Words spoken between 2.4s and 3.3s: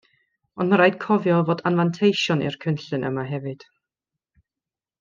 i'r cynllun yma